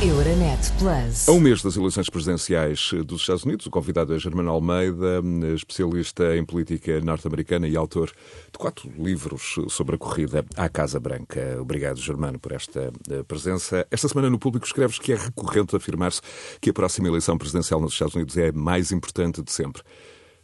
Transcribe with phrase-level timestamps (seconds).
[0.00, 1.28] Euronet Plus.
[1.28, 5.20] A um mês das eleições presidenciais dos Estados Unidos, o convidado é Germano Almeida,
[5.56, 8.12] especialista em política norte-americana e autor
[8.52, 11.58] de quatro livros sobre a corrida à Casa Branca.
[11.60, 13.84] Obrigado, Germano, por esta eh, presença.
[13.90, 16.20] Esta semana no Público escreves que é recorrente afirmar-se
[16.60, 19.82] que a próxima eleição presidencial nos Estados Unidos é a mais importante de sempre.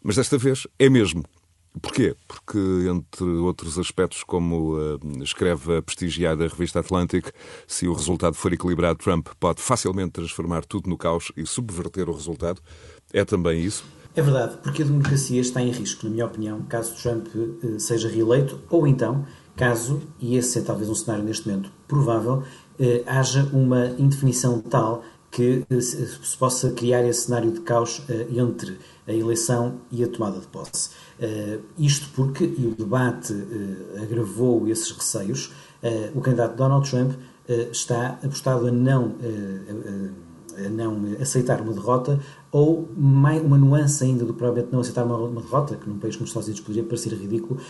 [0.02, 1.22] Mas desta vez é mesmo.
[1.82, 2.14] Porquê?
[2.28, 7.26] Porque, entre outros aspectos, como uh, escreve a prestigiada revista Atlantic,
[7.66, 12.12] se o resultado for equilibrado, Trump pode facilmente transformar tudo no caos e subverter o
[12.12, 12.60] resultado.
[13.12, 13.84] É também isso?
[14.14, 18.08] É verdade, porque a democracia está em risco, na minha opinião, caso Trump uh, seja
[18.08, 22.44] reeleito, ou então, caso, e esse é talvez um cenário neste momento provável,
[22.78, 25.02] uh, haja uma indefinição tal
[25.34, 30.46] que se possa criar esse cenário de caos entre a eleição e a tomada de
[30.46, 30.90] posse.
[31.18, 33.34] Uh, isto porque, e o debate
[34.00, 35.52] agravou esses receios,
[36.14, 37.12] o candidato Donald Trump
[37.70, 39.16] está apostado a não,
[40.70, 42.20] não aceitar uma derrota
[42.50, 46.14] ou mais, uma nuance ainda do provavelmente não aceitar uma, uma, derrota, que num país
[46.14, 47.60] como os Estados Unidos poderia parecer ridículo,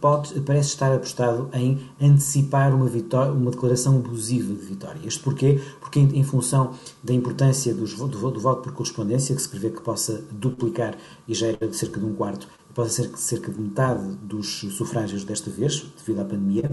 [0.00, 5.00] pode, parece estar apostado em antecipar uma, vitória, uma declaração abusiva de vitória.
[5.04, 5.60] Isto porquê?
[5.80, 9.70] Porque em, em função da importância dos, do, do, voto por correspondência, que se prevê
[9.70, 13.60] que possa duplicar e já era de cerca de um quarto pode ser cerca de
[13.60, 16.70] metade dos sufrágios desta vez, devido à pandemia,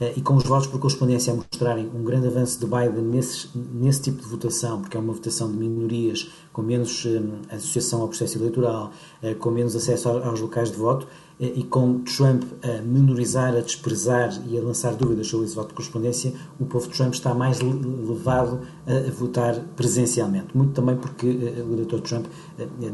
[0.00, 3.48] eh, e com os votos por correspondência a mostrarem um grande avanço de Biden nesse,
[3.54, 8.08] nesse tipo de votação, porque é uma votação de minorias, com menos eh, associação ao
[8.08, 8.90] processo eleitoral,
[9.22, 11.06] eh, com menos acesso aos locais de voto,
[11.38, 15.74] e com Trump a menorizar, a desprezar e a lançar dúvidas sobre esse voto de
[15.74, 20.56] correspondência, o povo de Trump está mais levado a, votar presencialmente.
[20.56, 22.26] Muito também porque o eleitor Trump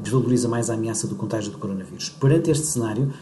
[0.02, 2.08] desvaloriza mais a ameaça do contágio do coronavírus.
[2.08, 3.12] Perante este cenário,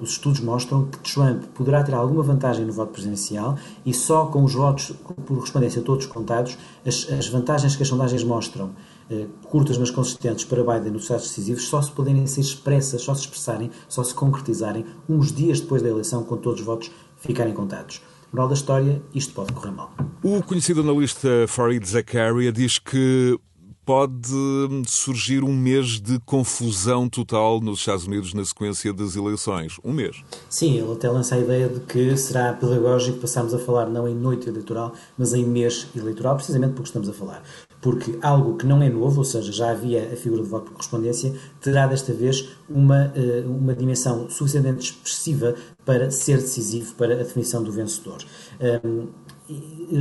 [0.00, 4.44] os estudos mostram que Trump poderá ter alguma vantagem no voto presidencial e só com
[4.44, 6.56] os votos por correspondência todos contados,
[6.86, 8.91] as, as vantagens que as sondagens mostram eh,
[9.44, 13.22] curtas mas consistentes para Biden nos estados decisivos só se poderem ser expressas, só se
[13.22, 18.02] expressarem, só se concretizarem uns dias depois da eleição, quando todos os votos ficarem contados.
[18.32, 19.92] Moral da história, isto pode correr mal.
[20.22, 23.38] O conhecido analista Farid Zakaria diz que
[23.84, 24.28] pode
[24.86, 29.76] surgir um mês de confusão total nos Estados Unidos na sequência das eleições.
[29.84, 30.22] Um mês.
[30.48, 34.14] Sim, ele até lança a ideia de que será pedagógico passarmos a falar não em
[34.14, 37.42] noite eleitoral, mas em mês eleitoral, precisamente porque estamos a falar.
[37.82, 40.74] Porque algo que não é novo, ou seja, já havia a figura de voto por
[40.74, 45.54] correspondência, terá desta vez uma, eh, uma dimensão suficientemente expressiva
[45.84, 48.18] para ser decisivo para a definição do vencedor.
[48.84, 49.08] Um,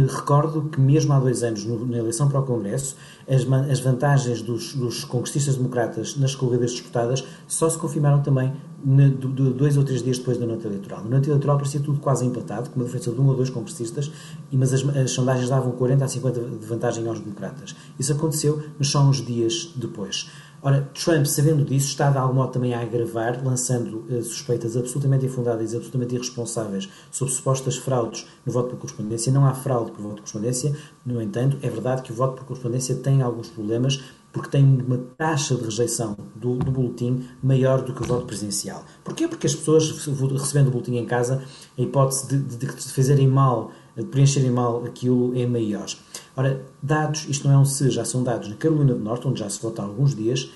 [0.05, 2.95] recordo que mesmo há dois anos, na eleição para o Congresso,
[3.27, 8.53] as, as vantagens dos, dos, congressistas democratas nas corridas disputadas só se confirmaram também
[8.83, 11.03] ne, do, do, dois ou três dias depois da noite eleitoral.
[11.03, 14.11] Na noite eleitoral parecia tudo quase empatado, com uma diferença de um ou dois congressistas,
[14.51, 17.75] mas as, as sondagens davam 40 a 50 de vantagem aos democratas.
[17.99, 20.27] Isso aconteceu, mas só uns dias depois.
[20.63, 25.25] Ora, Trump, sabendo disso, está de algum modo também a agravar, lançando uh, suspeitas absolutamente
[25.25, 29.33] infundadas e absolutamente irresponsáveis sobre supostas fraudes no voto por correspondência.
[29.33, 32.45] Não há fraude por voto por correspondência, no entanto, é verdade que o voto por
[32.45, 37.93] correspondência tem alguns problemas porque tem uma taxa de rejeição do, do boletim maior do
[37.93, 38.85] que o voto presencial.
[39.03, 39.27] Porquê?
[39.27, 39.89] Porque as pessoas,
[40.31, 41.43] recebendo o boletim em casa,
[41.77, 45.85] a hipótese de, de, de fazerem mal, de preencherem mal aquilo é maior.
[46.35, 49.39] Ora, dados, isto não é um se, já são dados na Carolina do Norte, onde
[49.39, 50.49] já se vota há alguns dias,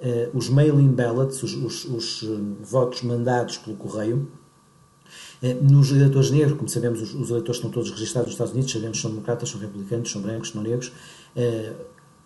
[0.00, 4.28] uh, os mail-in ballots, os, os, os uh, votos mandados pelo correio,
[5.42, 8.72] uh, nos eleitores negros, como sabemos, os, os, eleitores estão todos registrados nos Estados Unidos,
[8.72, 10.92] sabemos são democratas, são republicanos, são brancos, são negros,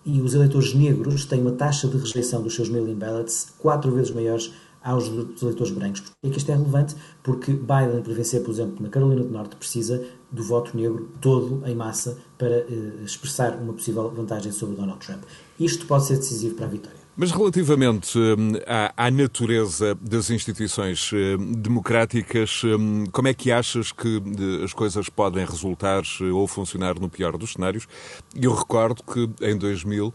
[0.04, 4.10] e os eleitores negros têm uma taxa de rejeição dos seus mail-in ballots quatro vezes
[4.10, 4.52] maiores
[4.82, 5.08] aos
[5.42, 6.00] eleitores brancos.
[6.00, 6.96] Porquê é que isto é relevante?
[7.22, 10.02] Porque Biden, para vencer, por exemplo, na Carolina do Norte, precisa
[10.32, 15.22] do voto negro todo em massa para uh, expressar uma possível vantagem sobre Donald Trump.
[15.58, 17.00] Isto pode ser decisivo para a vitória.
[17.16, 23.90] Mas relativamente hum, à, à, natureza das instituições hum, democráticas, hum, como é que achas
[23.90, 24.22] que
[24.64, 27.86] as coisas podem resultar ou funcionar no pior dos cenários?
[28.34, 30.14] Eu recordo que em 2000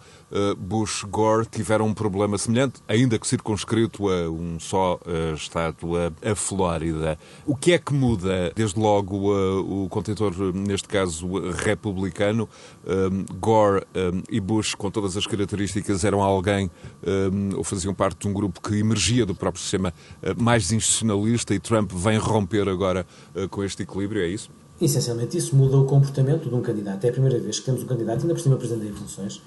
[0.57, 4.99] Bush Gore tiveram um problema semelhante, ainda que circunscrito a um só
[5.33, 7.17] estado, a, a Flórida.
[7.45, 9.31] O que é que muda, desde logo,
[9.61, 12.49] o contentor, neste caso republicano?
[13.39, 13.85] Gore
[14.29, 16.69] e Bush, com todas as características, eram alguém
[17.55, 21.59] ou faziam parte de um grupo que emergia do próprio sistema eh, mais institucionalista e
[21.59, 23.05] Trump vem romper agora
[23.35, 24.49] eh, com este equilíbrio, é isso?
[24.79, 27.05] Essencialmente, isso muda o comportamento de um candidato.
[27.05, 29.41] É a primeira vez que temos um candidato, ainda por cima presidente em funções,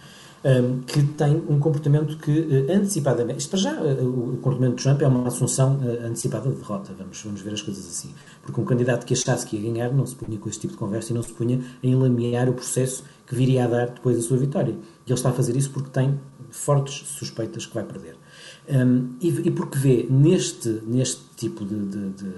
[0.44, 3.40] um, que tem um comportamento que uh, antecipadamente.
[3.40, 6.92] Isto para já, uh, o comportamento de Trump é uma assunção uh, antecipada de derrota,
[6.96, 8.14] vamos, vamos ver as coisas assim.
[8.42, 10.78] Porque um candidato que achasse que ia ganhar não se punha com este tipo de
[10.78, 14.22] conversa e não se punha a enlamear o processo que viria a dar depois da
[14.22, 14.72] sua vitória.
[14.72, 16.18] E ele está a fazer isso porque tem
[16.50, 18.16] fortes suspeitas que vai perder.
[18.68, 22.34] Um, e, e, porque vê neste, neste tipo de, de, de,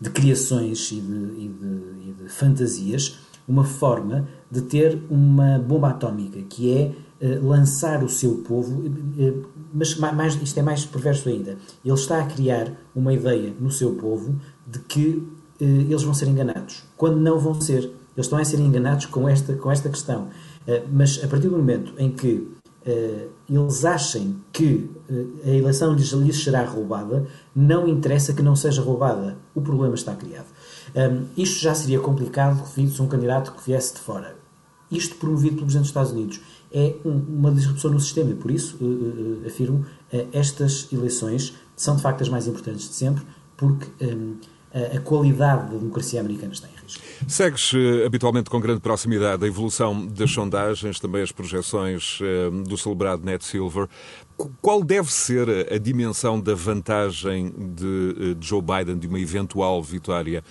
[0.00, 3.18] de criações e de, e de fantasias
[3.50, 8.84] uma forma de ter uma bomba atómica, que é eh, lançar o seu povo,
[9.18, 9.34] eh,
[9.74, 11.56] mas mais, isto é mais perverso ainda.
[11.84, 15.26] Ele está a criar uma ideia no seu povo de que
[15.60, 17.82] eles vão ser enganados, quando não vão ser.
[18.16, 20.28] Eles estão a ser enganados com esta, com esta questão.
[20.90, 22.48] Mas a partir do momento em que
[23.48, 24.90] eles achem que
[25.44, 29.36] a eleição lhes, será roubada, não interessa que não seja roubada.
[29.54, 30.48] O problema está criado.
[31.36, 34.40] isto já seria complicado se um candidato que viesse de fora.
[34.90, 36.40] Isto promovido pelo Presidente dos Estados Unidos
[36.72, 39.78] é um, uma disrupção no sistema e por isso uh, uh, afirmo
[40.12, 43.24] uh, estas eleições são de facto as mais importantes de sempre
[43.56, 44.36] porque um,
[44.72, 47.02] a, qualidade da democracia americana está em risco.
[47.26, 47.72] Segues
[48.04, 52.18] habitualmente com grande proximidade a evolução das sondagens, também as projeções
[52.66, 53.88] do celebrado Net Silver.
[54.62, 60.42] Qual deve ser a dimensão da vantagem de, de Joe Biden, de uma eventual vitória,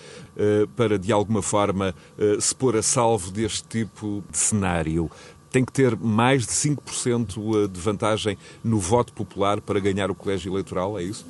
[0.76, 1.94] para de alguma forma
[2.38, 5.10] se pôr a salvo deste tipo de cenário?
[5.50, 10.52] tem que ter mais de 5% de vantagem no voto popular para ganhar o colégio
[10.52, 11.26] eleitoral, é isso?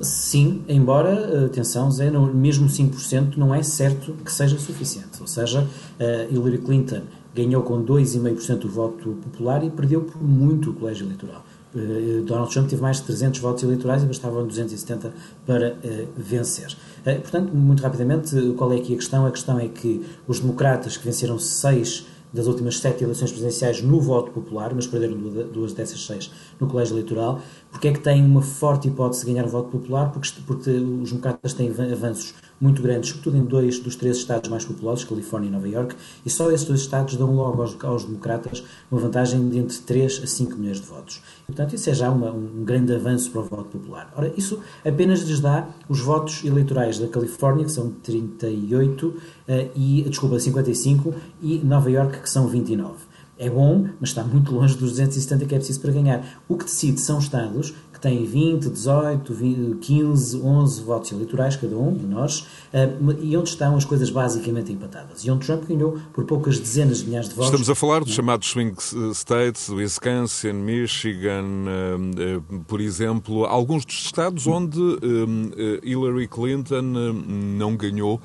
[0.00, 5.20] Sim, embora, atenção Zé, mesmo 5% não é certo que seja suficiente.
[5.20, 5.66] Ou seja,
[6.30, 7.02] Hillary Clinton
[7.34, 11.44] ganhou com 2,5% do voto popular e perdeu por muito o colégio eleitoral.
[12.24, 15.12] Donald Trump teve mais de 300 votos eleitorais e bastavam 270
[15.46, 16.74] para uh, vencer.
[17.00, 19.26] Uh, portanto, muito rapidamente, qual é aqui a questão?
[19.26, 24.00] A questão é que os democratas que venceram seis das últimas sete eleições presidenciais no
[24.00, 26.30] voto popular, mas perderam duas dessas seis
[26.60, 27.40] no colégio eleitoral.
[27.70, 30.10] Porque é que têm uma forte hipótese de ganhar o voto popular?
[30.12, 34.64] Porque, porque os democratas têm avanços muito grandes, sobretudo em dois dos três estados mais
[34.64, 35.94] populosos, Califórnia e Nova York,
[36.26, 40.22] e só esses dois estados dão logo aos, aos democratas uma vantagem de entre 3
[40.24, 41.22] a 5 milhões de votos.
[41.48, 44.12] Portanto, isso é já uma, um grande avanço para o voto popular.
[44.14, 49.16] Ora, isso apenas lhes dá os votos eleitorais da Califórnia, que são 38, uh,
[49.74, 53.08] e, desculpa, 55, e Nova York, que são 29
[53.38, 56.42] é bom, mas está muito longe dos 270 que é preciso para ganhar.
[56.48, 61.76] O que decide são Estados que têm 20, 18, 20, 15, 11 votos eleitorais, cada
[61.76, 62.90] um, menores, eh,
[63.20, 65.24] e onde estão as coisas basicamente empatadas.
[65.24, 67.50] E onde Trump ganhou por poucas dezenas de milhares de votos.
[67.50, 68.74] Estamos a falar dos chamados swing
[69.12, 74.78] states, Wisconsin, Michigan, eh, eh, por exemplo, alguns dos estados onde
[75.82, 78.20] Hillary Clinton não ganhou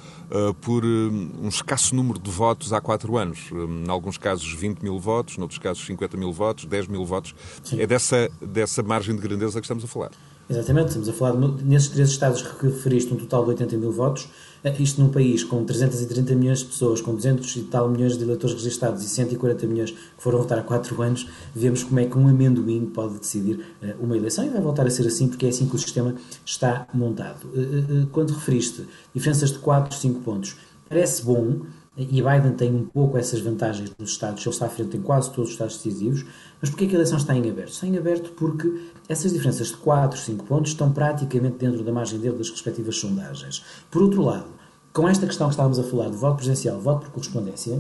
[0.62, 3.50] por um escasso número de votos há quatro anos.
[3.52, 7.36] Em alguns casos 20 mil votos, noutros casos 50 mil votos, 10 mil votos.
[7.64, 7.82] Sim.
[7.82, 10.12] É dessa, dessa margem de grandeza que estamos a falar.
[10.50, 11.34] Exatamente, estamos a falar,
[11.64, 14.28] nesses três estados que referiste, um total de 80 mil votos,
[14.62, 18.24] eh, isto num país com 330 milhões de pessoas, com 200 e tal milhões de
[18.24, 22.18] eleitores registados e 140 milhões que foram votar há 4 anos, vemos como é que
[22.18, 25.50] um amendoim pode decidir eh, uma eleição e vai voltar a ser assim porque é
[25.50, 26.14] assim que o sistema
[26.46, 27.48] está montado.
[27.56, 28.86] Eh, quando referiste
[29.16, 30.58] diferenças de 4, 5 pontos,
[30.90, 31.62] parece bom,
[31.96, 35.30] e Biden tem um pouco essas vantagens nos Estados, ele está à frente em quase
[35.30, 36.26] todos os Estados decisivos,
[36.60, 37.70] mas porquê que a eleição está em aberto?
[37.70, 42.20] Está em aberto porque essas diferenças de 4, 5 pontos estão praticamente dentro da margem
[42.20, 43.64] dele das respectivas sondagens.
[43.92, 44.48] Por outro lado,
[44.92, 47.80] com esta questão que estávamos a falar de voto presencial, voto por correspondência,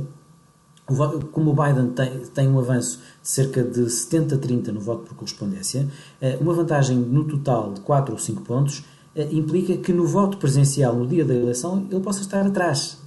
[1.32, 5.88] como o Biden tem, tem um avanço de cerca de 70-30 no voto por correspondência,
[6.22, 8.84] eh, uma vantagem no total de 4 ou 5 pontos
[9.16, 13.03] eh, implica que no voto presencial no dia da eleição ele possa estar atrás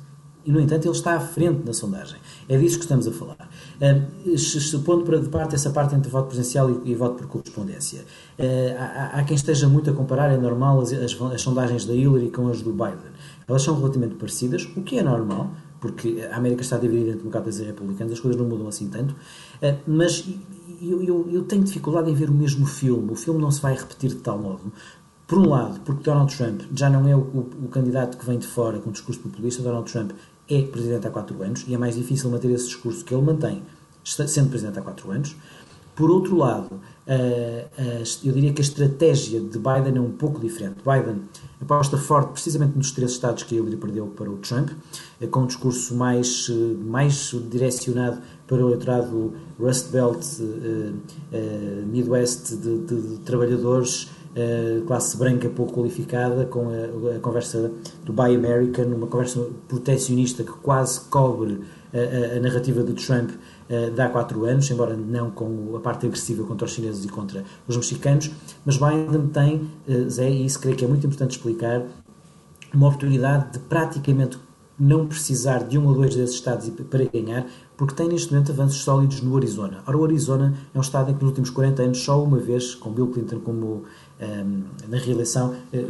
[0.46, 2.18] e, no entanto, ele está à frente na sondagem.
[2.48, 3.50] É disso que estamos a falar.
[3.80, 8.04] Uh, pondo para de parte essa parte entre voto presencial e, voto por correspondência,
[8.38, 12.30] uh, há, quem esteja muito a comparar, é normal, as, as, as, sondagens da Hillary
[12.30, 13.10] com as do Biden.
[13.48, 15.50] Elas são relativamente parecidas, o que é normal,
[15.80, 19.12] porque a América está dividida entre democratas e republicanos, as coisas não mudam assim tanto,
[19.14, 20.28] uh, mas
[20.80, 23.10] eu, eu, eu tenho dificuldade em ver o mesmo filme.
[23.10, 24.72] O filme não se vai repetir de tal modo,
[25.26, 28.38] por um lado, porque Donald Trump já não é o, o, o, candidato que vem
[28.38, 30.12] de fora com um discurso populista, Donald Trump
[30.48, 33.62] é presidente há quatro anos e é mais difícil manter esse discurso que ele mantém
[34.04, 35.36] sendo presidente há quatro anos.
[35.96, 36.78] Por outro lado,
[38.22, 40.76] eu diria que a estratégia de Biden é um pouco diferente.
[40.84, 41.22] Biden
[41.60, 44.70] aposta forte precisamente nos três estados que ele perdeu para o Trump,
[45.20, 50.22] eh, com um discurso mais, eh, mais direcionado para o eleitorado Rust Belt,
[51.32, 54.10] eh, Midwest, de, de, de trabalhadores
[54.86, 57.72] classe branca pouco qualificada, com a, a, conversa
[58.04, 61.62] do Buy American, uma conversa protecionista que quase cobre
[61.92, 66.06] a, a narrativa de Trump uh, de há quatro anos, embora não com a parte
[66.06, 68.30] agressiva contra os chineses e contra os mexicanos,
[68.64, 71.82] mas Biden tem, uh, Zé, e isso creio que é muito importante explicar,
[72.74, 74.38] uma oportunidade de praticamente
[74.78, 78.82] não precisar de um ou dois desses estados para ganhar, porque tem neste momento avanços
[78.82, 79.82] sólidos no Arizona.
[79.86, 82.74] Ora, o Arizona é um estado em que nos últimos 40 anos, só uma vez,
[82.74, 83.84] com Bill Clinton como
[84.88, 85.85] na reeleição, eh,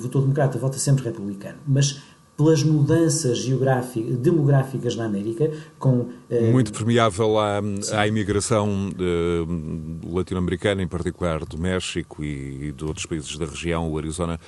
[0.00, 1.58] votou democrata, vota sempre republicano.
[1.66, 2.00] Mas
[2.38, 6.08] pelas mudanças demográficas na América, com...
[6.30, 7.60] Uh, Muito permeável à,
[7.96, 13.90] à imigração uh, latino-americana, em particular do México e, e, de outros países da região.
[13.90, 14.38] O Arizona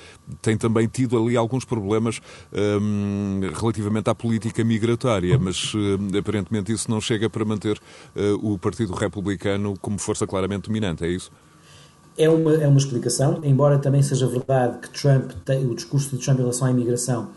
[0.41, 2.21] tem também tido ali alguns problemas
[2.53, 7.77] um, eh, relativamente à política migratória, mas uh, aparentemente isso não chega para manter
[8.41, 11.29] o Partido Republicano como força claramente dominante, é isso?
[12.17, 15.31] É uma, é uma explicação, embora também seja verdade que Trump,
[15.69, 17.29] o discurso de Trump em relação à imigração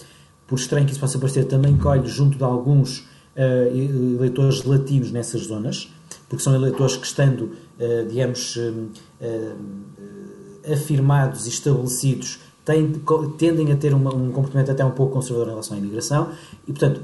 [0.46, 3.00] por estranho que isso possa parecer, também colhe junto de alguns
[3.36, 3.76] uh,
[4.16, 5.90] eleitores latinos nessas zonas,
[6.28, 7.42] porque são eleitores que, estando,
[7.78, 8.88] uh, digamos, uh,
[10.70, 12.92] afirmados e estabelecidos, têm,
[13.38, 16.30] tendem a ter uma, um comportamento até um pouco conservador em relação à imigração
[16.66, 17.00] e, portanto,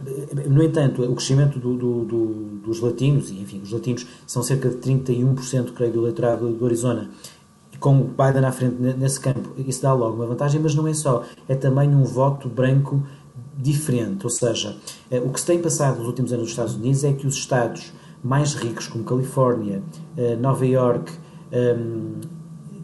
[0.49, 2.27] no entanto, o crescimento do, do, do,
[2.65, 7.11] dos latinos, e enfim, os latinos são cerca de 31%, creio, do eleitorado do Arizona,
[7.81, 10.93] com o Biden à frente nesse campo, isso dá logo uma vantagem, mas não é
[10.93, 13.03] só, é também um voto branco
[13.57, 14.25] diferente.
[14.25, 14.77] Ou seja,
[15.11, 17.35] eh, o que se tem passado nos últimos anos nos Estados Unidos é que os
[17.35, 19.83] estados mais ricos, como Califórnia,
[20.17, 21.11] eh, Nova York,
[21.51, 22.21] ehm,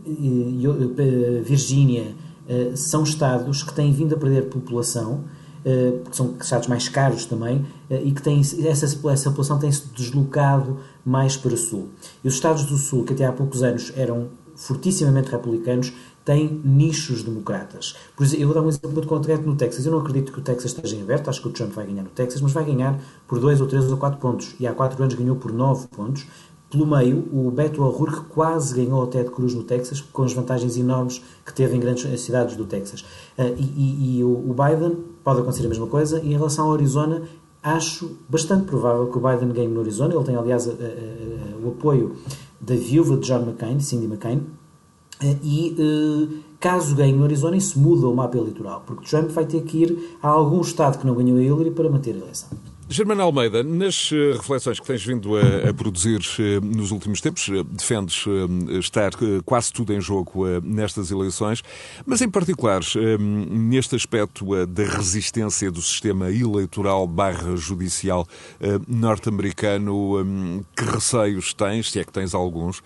[0.07, 2.15] eh, Virgínia,
[2.76, 5.25] são estados que têm vindo a perder população,
[6.05, 11.37] porque são estados mais caros também, e que têm, essa, essa população tem-se deslocado mais
[11.37, 11.88] para o sul.
[12.23, 15.92] E os estados do sul, que até há poucos anos eram fortissimamente republicanos,
[16.25, 17.94] tem nichos democratas.
[18.16, 19.86] Por exemplo, eu vou dar um exemplo muito concreto no Texas.
[19.86, 22.02] Eu não acredito que o Texas esteja em aberto, acho que o Trump vai ganhar
[22.02, 22.98] no Texas, mas vai ganhar
[23.28, 24.56] por 2 ou 3 ou 4 pontos.
[24.58, 26.26] E há 4 anos ganhou por 9 pontos.
[26.68, 30.76] Pelo meio, o Beto O'Rourke quase ganhou o Ted Cruz no Texas, com as vantagens
[30.76, 33.02] enormes que teve em grandes cidades do Texas.
[33.38, 36.20] Uh, e, e, e o Biden pode acontecer a mesma coisa.
[36.20, 37.22] E em relação ao Arizona,
[37.62, 40.12] acho bastante provável que o Biden ganhe no Arizona.
[40.12, 42.16] Ele tem, aliás, a, a, a, o apoio
[42.60, 44.42] da viúva de John McCain, Cindy McCain,
[45.22, 49.46] eh, e eh, caso ganhe no Arizona, isso muda o mapa eleitoral, porque Trump vai
[49.46, 52.50] ter que ir a algum estado que não ganhou a Hillary para manter a eleição.
[52.88, 56.21] Germano Almeida, nas eh, reflexões que tens vindo a, a, produzir
[56.62, 58.25] nos últimos tempos, defendes
[58.78, 59.11] estar
[59.45, 61.64] quase tudo em jogo nestas eleições,
[62.07, 62.81] mas em particular
[63.19, 68.26] neste aspecto da resistência do sistema eleitoral barra judicial
[68.87, 72.83] norte-americano, que receios tens, se é que tens alguns,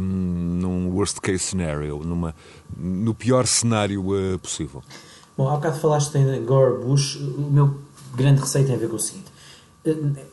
[0.00, 2.34] num worst case scenario, numa,
[2.76, 4.04] no pior cenário
[4.40, 4.82] possível?
[5.36, 7.74] Bom, há bocado falaste em Gore Bush, o meu
[8.14, 9.31] grande receio tem a ver com o seguinte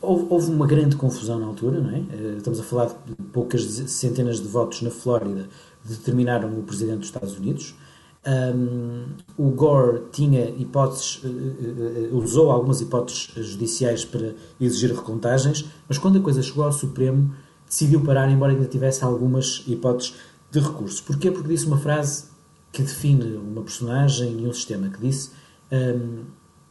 [0.00, 1.98] Houve uma grande confusão na altura, não é?
[1.98, 5.48] Eh, estamos a falar de poucas centenas de votos na Flórida
[5.84, 7.74] determinaram o presidente dos Estados Unidos.
[8.26, 9.06] Um,
[9.38, 16.18] o Gore tinha hipóteses, uh, uh, usou algumas hipóteses judiciais para exigir recontagens, mas quando
[16.18, 17.34] a coisa chegou ao Supremo,
[17.66, 20.14] decidiu parar, embora ainda tivesse algumas hipóteses
[20.50, 21.02] de recurso.
[21.04, 21.30] Porquê?
[21.30, 22.24] Porque disse uma frase
[22.70, 25.30] que define uma personagem e um sistema, que disse,
[25.72, 26.24] um,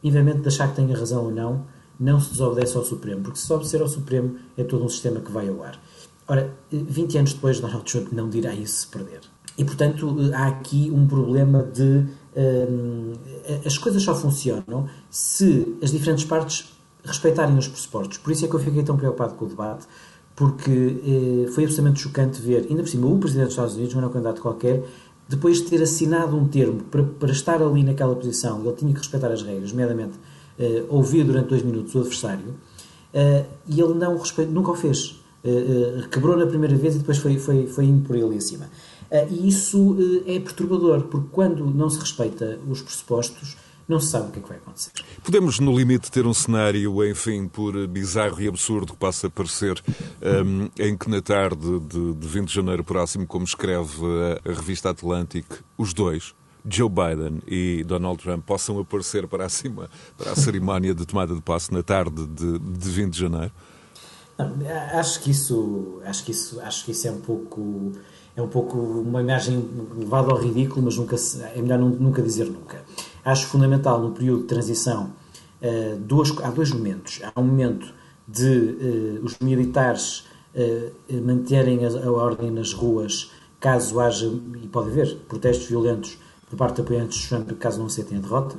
[0.04, 1.66] independente de achar que tenha razão ou não,
[2.00, 5.30] não se desobedece ao Supremo, porque se desobedecer ao Supremo é todo um sistema que
[5.30, 5.78] vai ao ar.
[6.26, 9.20] Ora, 20 anos depois, Donald Trump não dirá isso se perder.
[9.58, 12.06] E, portanto, há aqui um problema de.
[12.36, 13.12] Hum,
[13.66, 16.72] as coisas só funcionam se as diferentes partes
[17.04, 18.18] respeitarem os pressupostos.
[18.18, 19.86] Por isso é que eu fiquei tão preocupado com o debate,
[20.36, 24.00] porque eh, foi absolutamente chocante ver, ainda por cima, o Presidente dos Estados Unidos, não
[24.00, 24.84] era um candidato qualquer,
[25.28, 28.98] depois de ter assinado um termo para, para estar ali naquela posição, ele tinha que
[28.98, 30.14] respeitar as regras, nomeadamente
[30.60, 35.16] uh, ouvir durante dois minutos o adversário, uh, e ele não respeito, nunca o fez.
[35.42, 38.68] Uh, quebrou na primeira vez e depois foi, foi, foi indo por ele acima.
[39.30, 43.56] e isso é perturbador, porque quando não se respeita os pressupostos,
[43.88, 44.92] não se sabe o que é que vai acontecer.
[45.24, 49.82] Podemos, no limite, ter um cenário, enfim, por bizarro e absurdo que possa parecer,
[50.46, 54.00] um, em que na tarde de, de 20 de janeiro próximo, como escreve
[54.46, 55.44] a, a revista Atlantic,
[55.76, 56.32] os dois,
[56.68, 61.40] Joe Biden e Donald Trump possam aparecer para, acima, para a cerimónia de tomada de
[61.40, 63.52] posse na tarde de, de 20 de janeiro?
[64.94, 67.92] Acho que isso acho que isso acho que isso é um pouco
[68.34, 71.16] é um pouco uma imagem levada ao ridículo mas nunca
[71.54, 72.82] é melhor nunca dizer nunca
[73.22, 75.12] acho fundamental no período de transição
[75.60, 77.92] uh, duas, há dois momentos há um momento
[78.26, 80.24] de uh, os militares
[80.54, 84.26] uh, manterem a, a ordem nas ruas caso haja
[84.62, 86.16] e pode haver protestos violentos
[86.50, 88.56] por parte de apoiantes de Trump, caso não aceitem a derrota.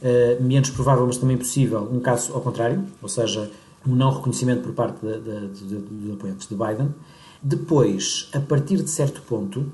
[0.00, 3.50] Uh, menos provável, mas também possível, um caso ao contrário, ou seja,
[3.86, 6.94] um não reconhecimento por parte dos apoiantes de Biden.
[7.42, 9.66] Depois, a partir de certo ponto,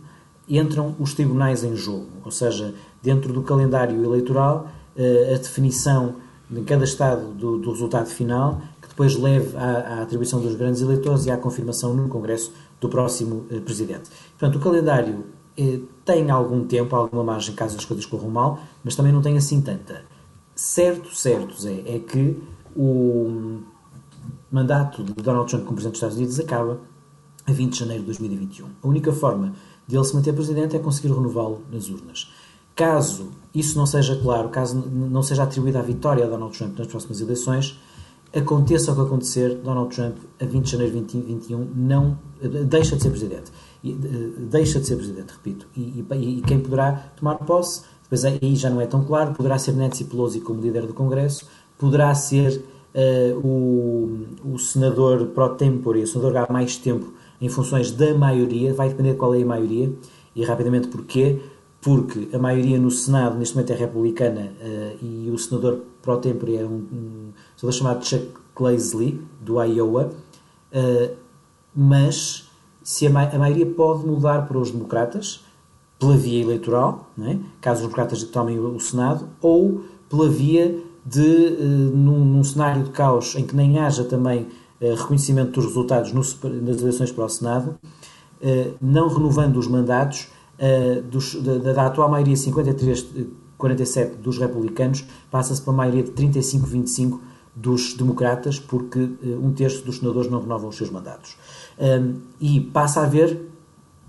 [0.49, 6.17] entram os tribunais em jogo, ou seja, dentro do calendário eleitoral, eh, a definição
[6.51, 10.81] em cada Estado do, do resultado final, que depois leve à, à, atribuição dos grandes
[10.81, 14.09] eleitores e à confirmação no Congresso do próximo eh, Presidente.
[14.39, 15.25] Portanto, o calendário
[15.57, 19.37] eh, tem algum tempo, alguma margem caso as coisas corram mal, mas também não tem
[19.37, 20.05] assim tanta.
[20.55, 22.43] Certo, certo, Zé, é que
[22.75, 23.61] o
[24.51, 26.81] mandato de Donald Trump como Presidente dos Estados Unidos acaba
[27.47, 28.67] a 20 de janeiro de 2021.
[28.83, 29.55] A única forma
[29.87, 32.31] de ele se manter Presidente é conseguir renová-lo nas urnas.
[32.75, 36.87] Caso isso não seja claro, caso não seja atribuída a vitória a Donald Trump nas
[36.87, 37.79] próximas eleições,
[38.35, 42.19] aconteça o que acontecer, Donald Trump, a 20 de janeiro de 2021, não,
[42.69, 43.51] deixa de ser Presidente.
[43.83, 45.67] Deixa de ser Presidente, repito.
[45.77, 49.59] E, e, e quem poderá tomar posse, depois aí já não é tão claro, poderá
[49.59, 51.47] ser Nancy Pelosi como líder do Congresso,
[51.79, 52.63] poderá ser
[52.95, 58.73] uh, o, o senador pro tempore, o senador há mais tempo em funções da maioria,
[58.73, 59.93] vai depender de qual é a maioria,
[60.35, 61.41] e rapidamente porquê,
[61.81, 66.57] porque a maioria no Senado neste momento é republicana uh, e o senador pro tempore
[66.57, 68.29] é um, um senador chamado Chuck
[68.59, 70.13] Grassley, do Iowa,
[70.73, 71.17] uh,
[71.75, 72.46] mas
[72.87, 75.45] se a, ma a, maioria pode mudar para os democratas,
[75.99, 77.37] pela via eleitoral, é?
[77.61, 82.91] caso os democratas tomem o, Senado, ou pela via de, uh, num, num, cenário de
[82.91, 84.43] caos em que nem haja também
[84.81, 87.77] uh, reconhecimento dos resultados no, nas eleições para o Senado,
[88.41, 90.29] uh, não renovando os mandatos
[91.11, 97.19] dos, da, da, atual maioria 53-47 dos republicanos, passa-se para a maioria de 35-25
[97.55, 101.37] dos democratas, porque um terço dos senadores não renovam os seus mandatos.
[102.41, 103.41] E passa a haver,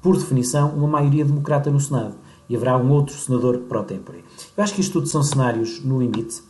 [0.02, 2.16] por definição, uma maioria democrata no Senado.
[2.50, 4.24] E haverá um outro senador pro tempore.
[4.56, 6.42] Eu acho que isto tudo são cenários no limite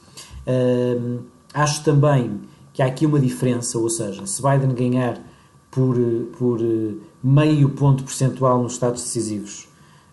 [0.47, 1.19] Uh,
[1.53, 2.39] acho também
[2.71, 5.21] que há aqui uma diferença, ou seja, se Biden ganhar
[5.69, 5.97] por,
[6.37, 9.67] por eh, meio ponto percentual nos estados decisivos,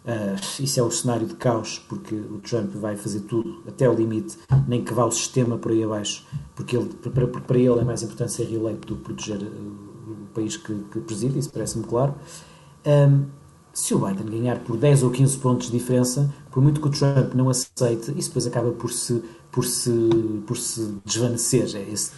[0.05, 3.95] uh, isso é o cenário de caos, porque o Trump vai fazer tudo até o
[3.95, 7.85] limite, nem que vá o sistema por aí abaixo, porque ele, para, para ele é
[7.85, 11.85] mais importante ser reeleito do que proteger eh, o país que, que preside, isso parece-me
[11.85, 12.15] claro.
[12.87, 13.25] Um,
[13.73, 16.91] se o Biden ganhar por 10 ou 15 pontos de diferença, por muito que o
[16.91, 19.23] Trump não aceite, isso depois acaba por se
[19.55, 19.91] por se,
[20.49, 21.65] por se desvanecer.
[21.77, 22.11] É, esse,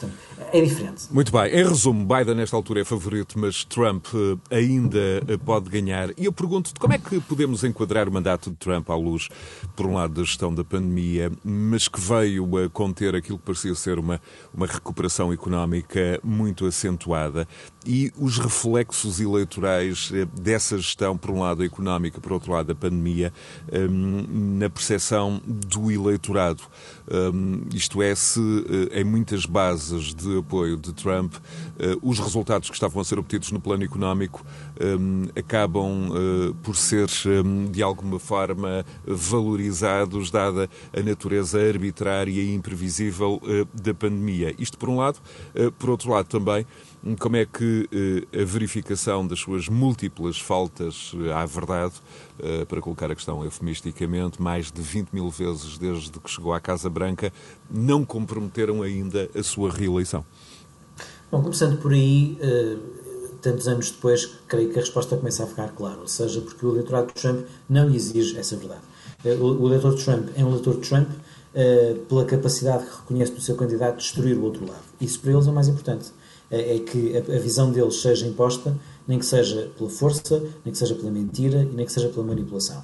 [0.50, 1.04] é diferente.
[1.10, 1.52] Muito bem.
[1.52, 4.06] Em resumo, Biden nesta altura é favorito, mas Trump
[4.50, 6.10] eh, ainda eh, pode ganhar.
[6.16, 9.28] E eu pergunto-te como é que podemos enquadrar o mandato de Trump à luz,
[9.76, 13.74] por um lado, da gestão da pandemia, mas que veio a conter aquilo que parecia
[13.74, 14.18] ser uma,
[14.54, 17.46] uma recuperação económica muito acentuada
[17.86, 22.74] e os reflexos eleitorais eh, dessa gestão, por um lado, económica, por outro lado, a
[22.74, 23.32] pandemia,
[24.28, 26.62] na percepção do eleitorado.
[27.08, 31.38] Um, isto é, se uh, em muitas bases de apoio de Trump uh,
[32.02, 34.44] os resultados que estavam a ser obtidos no plano económico
[34.80, 36.10] um, acabam
[36.62, 37.08] por ser,
[37.70, 43.40] de alguma forma, valorizados, dada a natureza arbitrária e imprevisível
[43.72, 44.54] da pandemia.
[44.58, 45.20] Isto por um lado.
[45.78, 46.66] por outro lado, também,
[47.14, 47.88] como é que
[48.32, 51.94] a verificação das suas múltiplas faltas à verdade
[52.38, 56.60] eh, para colocar a questão eufemisticamente, mais de 20 mil vezes desde que chegou à
[56.60, 57.32] Casa Branca,
[57.70, 60.24] não comprometeram ainda a sua reeleição?
[61.30, 62.76] Bom, começando por aí, eh,
[63.40, 66.72] tantos anos depois, creio que a resposta começa a ficar clara, ou seja, porque o
[66.72, 68.82] eleitorado de Trump não lhe exige essa verdade.
[69.24, 71.08] Eh, o eleitor de Trump é um eleitor de Trump
[72.06, 74.84] pela capacidade que reconhece do seu candidato de destruir o outro lado.
[75.00, 76.12] Isso para eles é o mais importante.
[76.48, 80.94] É que a visão deles seja imposta nem que seja pela força, nem que seja
[80.94, 82.82] pela mentira e nem que seja pela manipulação.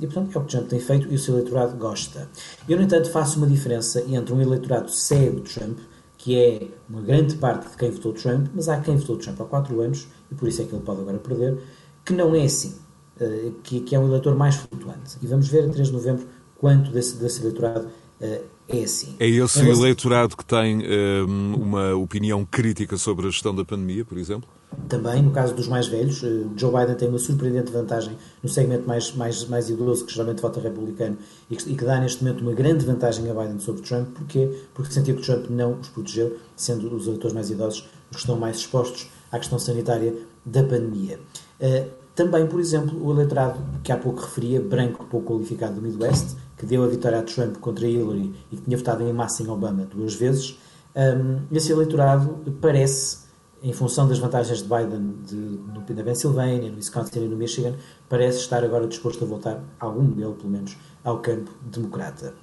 [0.00, 2.28] e, portanto, é o que Trump tem feito e o seu eleitorado gosta.
[2.68, 5.78] Eu, no entanto, faço uma diferença entre um eleitorado cego de Trump,
[6.18, 9.44] que é uma grande parte de quem votou Trump, mas há quem votou Trump há
[9.44, 11.58] quatro anos, e por isso é que ele pode agora perder,
[12.04, 12.74] que não é assim,
[13.20, 15.16] uh, que, que, é um eleitor mais flutuante.
[15.22, 16.26] E vamos ver, a 3 de novembro,
[16.58, 17.86] quanto desse, desse eleitorado
[18.20, 19.16] uh, é assim.
[19.18, 20.82] É esse eleitorado que tem
[21.26, 24.48] um, uma opinião crítica sobre a gestão da pandemia, por exemplo?
[24.88, 28.86] Também, no caso dos mais velhos, eh, Joe Biden tem uma surpreendente vantagem no segmento
[28.86, 31.18] mais, mais, mais idoso, que geralmente vota republicano,
[31.50, 34.08] e que, e que, dá neste momento uma grande vantagem a Biden sobre Trump.
[34.14, 34.48] Porquê?
[34.72, 38.36] Porque sentiu que Trump não os protegeu, sendo os eleitores mais idosos os que estão
[38.36, 41.18] mais expostos à questão sanitária da pandemia.
[41.60, 46.36] Uh, também, por exemplo, o eleitorado que há pouco referia, branco pouco qualificado do Midwest,
[46.60, 49.48] que deu a vitória a Trump contra Hillary e que tinha votado em massa em
[49.48, 50.58] Obama duas vezes,
[50.94, 53.20] um, esse eleitorado parece,
[53.62, 57.76] em função das vantagens de Biden de, no, na Pensilvânia, no Wisconsin e no Michigan,
[58.10, 62.34] parece estar agora disposto a voltar, algum dele pelo menos, ao campo democrata.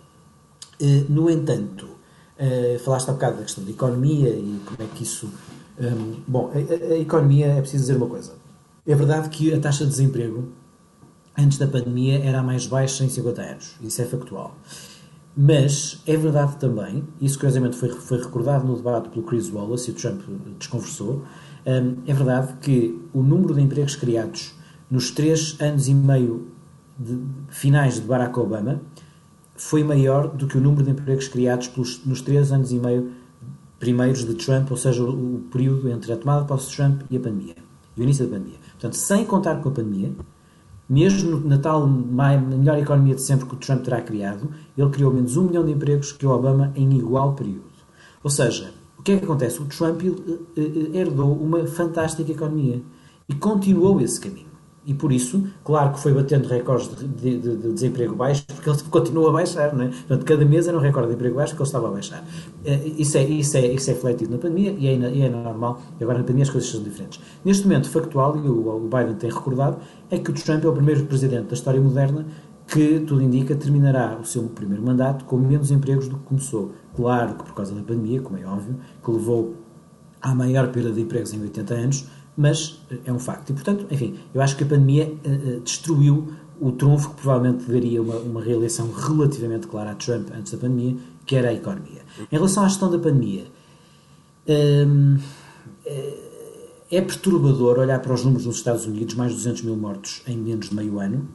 [0.82, 1.98] Uh, no entanto,
[2.40, 5.28] Uh, falaste há bocado da questão da economia e como é que isso.
[5.80, 8.34] Um, bom, a, a, economia é preciso dizer uma coisa.
[8.86, 10.48] É verdade que a taxa de desemprego
[11.38, 13.76] antes da pandemia era a mais baixa em 50 anos.
[13.82, 14.58] Isso é factual.
[15.36, 19.94] Mas é verdade também, isso curiosamente foi, foi recordado no debate pelo Chris Wallace e
[19.94, 20.22] o Trump
[20.58, 21.24] desconversou,
[21.68, 24.56] um, é verdade que o número de empregos criados
[24.90, 26.48] nos três anos e meio
[26.98, 28.82] de, finais de Barack Obama
[29.56, 33.12] foi maior do que o número de empregos criados pelos, nos três anos e meio
[33.78, 37.02] primeiros de Trump, ou seja, o, o período entre a tomada de posse de Trump
[37.12, 37.56] e a pandemia,
[37.96, 38.58] e o início da pandemia.
[38.72, 40.12] Portanto, sem contar com a pandemia,
[40.90, 45.36] mesmo na tal melhor economia de sempre que o Trump terá criado, ele criou menos
[45.36, 47.64] um milhão de empregos que o Obama em igual período.
[48.24, 49.62] Ou seja, o que é que acontece?
[49.62, 50.12] O Trump eh,
[50.58, 52.82] eh, herdou uma fantástica economia
[53.28, 54.48] e continuou esse caminho.
[54.88, 58.70] E por isso, claro que foi batendo recordes de, de, de, de, desemprego baixo, porque
[58.70, 59.88] ele continua a baixar, não é?
[59.90, 62.24] Portanto, cada mês era um recorde de emprego baixo que ele estava a baixar.
[62.64, 65.82] Eh, isso é, isso é, isso é refletido na pandemia e é, e é normal.
[66.00, 67.20] Agora na pandemia as coisas são diferentes.
[67.44, 69.78] Neste momento, factual, e o, o Biden tem recordado,
[70.10, 72.26] é que o Trump é o primeiro presidente da história moderna
[72.66, 76.72] que, tudo indica, terminará o seu primeiro mandato com menos empregos do que começou.
[76.96, 79.54] Claro que por causa da pandemia, como é óbvio, que levou
[80.22, 83.50] à maior perda de empregos em 80 anos, mas eh, é um facto.
[83.50, 88.02] E, portanto, enfim, eu acho que a pandemia uh, destruiu o trunfo que provavelmente daria
[88.02, 90.96] uma, uma reeleição relativamente clara a Trump antes da pandemia,
[91.26, 92.02] que era a economia.
[92.32, 93.46] Em relação à gestão da pandemia,
[94.88, 95.18] um,
[96.90, 100.38] é perturbador olhar para os números nos Estados Unidos, mais de 200 mil mortos em
[100.38, 101.28] menos de meio ano,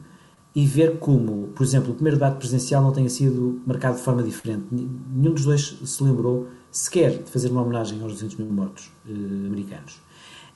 [0.55, 4.21] e ver como, por exemplo, o primeiro debate presidencial não tenha sido marcado de forma
[4.21, 4.65] diferente.
[4.71, 9.11] Nenhum dos dois se lembrou sequer de fazer uma homenagem aos 200 mil mortos eh,
[9.11, 9.99] americanos.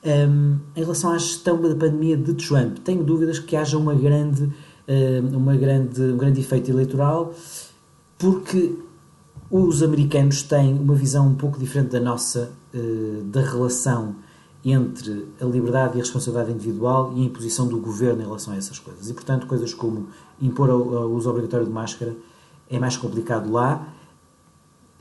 [0.04, 4.48] Um, em relação à gestão da pandemia de Trump, tenho dúvidas que haja uma grande,
[5.32, 7.34] uma grande, um grande efeito eleitoral,
[8.16, 8.76] porque
[9.50, 14.14] os americanos têm uma visão um pouco diferente da nossa uh, da relação
[14.64, 18.56] entre a liberdade e a responsabilidade individual e a imposição do governo em relação a
[18.56, 19.08] essas coisas.
[19.08, 20.08] E, portanto, coisas como
[20.42, 22.14] impor o uso obrigatório de máscara
[22.68, 23.94] é mais complicado lá.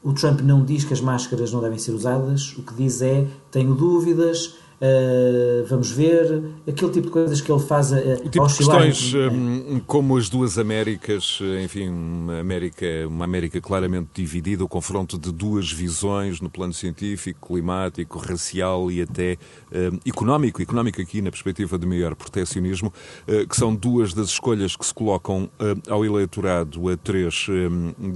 [0.04, 3.28] O Trump não diz que as máscaras não devem ser usadas, o que diz é:
[3.52, 8.46] tenho dúvidas, Uh, vamos ver, aquele tipo de coisas que ele faz a, o tipo
[8.46, 14.68] de questões um, como as duas Américas, enfim, uma América, uma América claramente dividida, o
[14.68, 19.40] confronto de duas visões no plano científico, climático, racial e até
[19.72, 22.94] um, económico, económico aqui na perspectiva de maior proteccionismo,
[23.28, 27.48] uh, que são duas das escolhas que se colocam uh, ao eleitorado a 3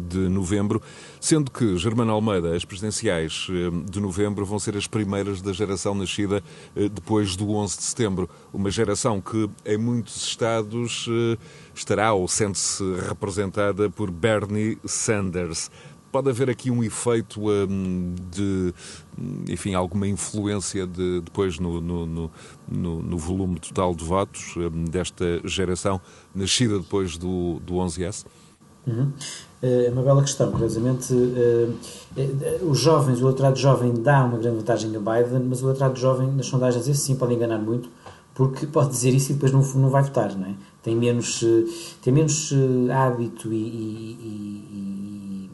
[0.10, 0.80] de novembro,
[1.20, 3.48] sendo que, Germano Almeida, as presidenciais
[3.90, 8.30] de novembro vão ser as primeiras da geração nascida eh, depois do 11 de setembro.
[8.54, 11.38] Uma geração que, em muitos estados, eh,
[11.74, 15.70] estará ou sente-se representada por Bernie Sanders.
[16.12, 18.74] Pode haver aqui um efeito um, de,
[19.50, 22.32] enfim, alguma influência de, depois no, no, no,
[23.02, 26.02] no, volume total de votos um, desta geração,
[26.36, 28.26] nascida depois do, do 11S?
[28.86, 29.14] Uhum.
[29.62, 31.14] É uma bela questão, curiosamente.
[31.14, 31.70] Eh,
[32.18, 36.00] eh, os jovens, o eleitorado jovem dá uma grande vantagem a Biden, mas o eleitorado
[36.00, 37.88] jovem, nas sondagens, esse sim pode enganar muito,
[38.34, 40.56] porque pode dizer isso e depois não, não vai votar, não é?
[40.82, 41.72] Tem menos, eh,
[42.02, 42.52] tem menos
[42.92, 45.50] hábito e, e,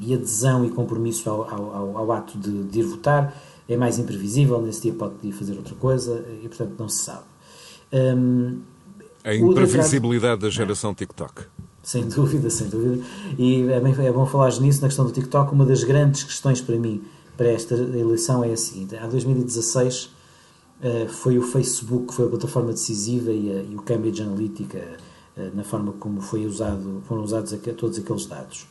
[0.00, 4.00] e, e adesão e compromisso ao, ao, ao ato de, de, ir votar, é mais
[4.00, 7.22] imprevisível, nesse dia pode ir fazer outra coisa e, portanto, não se sabe.
[7.92, 8.58] Um,
[9.22, 11.53] a imprevisibilidade da geração TikTok.
[11.84, 13.04] Sem dúvida, sem dúvida.
[13.38, 15.52] E é, bem, é bom falar nisso na questão do TikTok.
[15.52, 17.04] Uma das grandes questões para mim,
[17.36, 22.28] para esta eleição, é a seguinte: há 2016 uh, foi o Facebook que foi a
[22.28, 24.78] plataforma decisiva e, a, e o Cambridge Analytica
[25.36, 28.66] uh, na forma como foi usado, foram usados todos aqueles dados.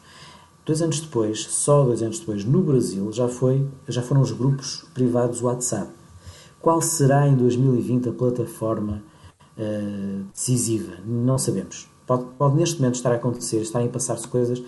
[0.66, 4.86] Dois anos depois, só dois anos depois, no Brasil, já, foi, já foram os grupos
[4.94, 5.92] privados WhatsApp.
[6.62, 9.04] Qual será em 2020 a plataforma
[9.58, 10.94] uh, decisiva?
[11.06, 14.62] Não sabemos Pode, pode neste momento estar a acontecer, estarem a passar-se coisas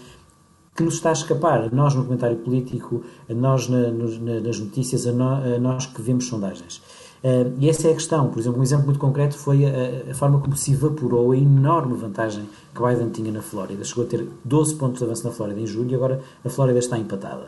[0.76, 4.60] que nos está a escapar, a nós no comentário político, a nós na, na, nas
[4.60, 6.82] notícias, a, no, a, nós que vemos sondagens.
[7.24, 8.30] Uh, e essa é a questão.
[8.30, 11.96] Por exemplo, um exemplo muito concreto foi a, a, forma como se evaporou a enorme
[11.96, 13.84] vantagem que Biden tinha na Flórida.
[13.84, 16.78] Chegou a ter 12 pontos de avanço na Flórida em julho e agora a Flórida
[16.78, 17.48] está empatada.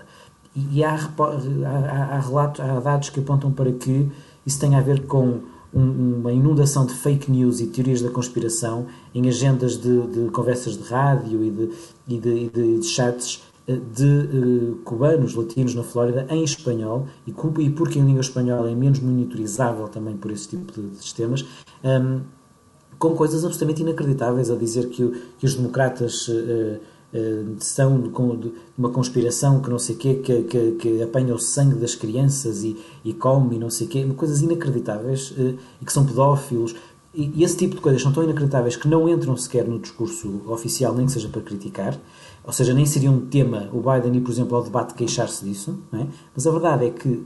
[0.56, 4.10] E, e há, há, há, relatos, há dados que apontam para que
[4.46, 5.42] isso tem a ver com
[5.78, 10.84] uma inundação de fake news e teorias da conspiração em agendas de, de conversas de
[10.84, 11.70] rádio e de,
[12.08, 17.32] e de, e de chats eh, de uh, cubanos, latinos na Flórida em espanhol e,
[17.32, 21.46] e porque em língua espanhola é menos monitorizável também por esse tipo de, de sistemas,
[21.84, 22.22] um,
[22.98, 26.80] com coisas absolutamente inacreditáveis a dizer que, que os democratas uh,
[27.60, 31.96] são de, uma conspiração que não sei quê, que, que, que apanha o sangue das
[31.96, 35.34] crianças e, e come e não sei quê, coisas inacreditáveis
[35.82, 36.76] e que são pedófilos.
[37.14, 40.42] E, e, esse tipo de coisas são tão inacreditáveis que não entram sequer no discurso
[40.48, 41.98] oficial, nem que seja para criticar.
[42.44, 45.80] Ou seja, nem seria um tema o Biden ir, por exemplo, ao debate queixar-se disso.
[45.94, 46.06] É?
[46.36, 47.26] Mas a verdade é que,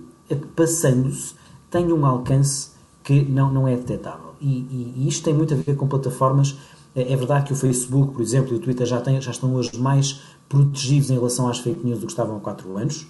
[0.56, 1.34] passando-se,
[1.70, 2.72] tem um alcance
[3.04, 4.32] que não, não é detectável.
[4.40, 6.56] E, e, e isto tem muito a ver com plataformas
[6.96, 9.54] é, é verdade que o Facebook, por exemplo, e o Twitter já, tem, já estão
[9.56, 13.08] hoje mais protegidos em relação às fake news do que estavam há 4 anos,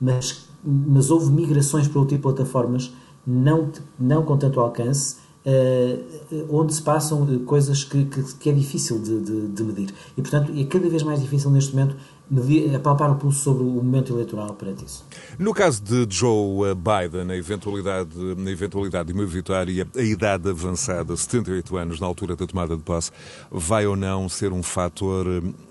[0.00, 2.92] mas, mas houve migrações para outro tipo de plataformas
[3.26, 5.16] não, não com tanto alcance,
[5.46, 9.94] uh, onde se passam eh, coisas que, que, que é difícil de, de, de, medir.
[10.16, 11.96] E, portanto, é cada vez mais difícil neste momento
[12.30, 15.04] medir, apalpar o pulso sobre o momento eleitoral perante isso.
[15.38, 21.16] No caso de Joe Biden, na eventualidade, na eventualidade de uma vitória, a idade avançada,
[21.16, 23.10] 78 anos, na altura da tomada de posse,
[23.50, 25.26] vai ou não ser um fator,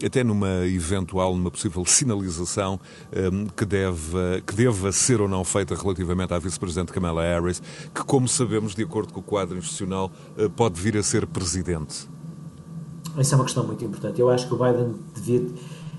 [0.06, 2.80] até numa eventual, numa possível sinalização
[3.12, 7.62] eh, que deve, que deva ser ou não feita relativamente à vice-presidente Kamala Harris,
[7.94, 12.08] que, como sabemos, de acordo com o quadro institucional, eh, pode vir a ser presidente?
[13.18, 14.22] Essa é uma questão muito importante.
[14.22, 15.50] Eu acho que o Biden devia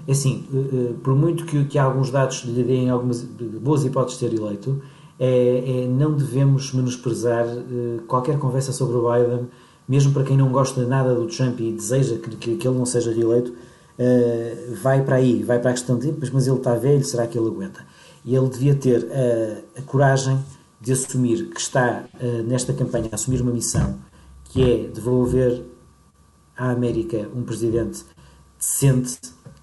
[0.09, 4.29] assim, eh, eh, por muito que, que alguns dados lhe deem algumas boas hipóteses de
[4.29, 4.83] ser eleito,
[5.19, 9.49] é, é, não devemos menosprezar eh, qualquer conversa sobre o Biden,
[9.88, 12.87] mesmo para quem não gosta nada do Trump e deseja que, que, que ele não
[12.87, 13.53] seja reeleito,
[14.83, 17.47] vai para aí, vai para a questão de mas ele está velho, será que ele
[17.47, 17.85] aguenta?
[18.25, 19.07] E ele devia ter
[19.77, 20.38] a coragem
[20.81, 22.05] de assumir que está
[22.45, 23.99] nesta campanha a assumir uma missão
[24.45, 25.62] que é devolver
[26.57, 28.05] à América um presidente
[28.59, 29.19] decente,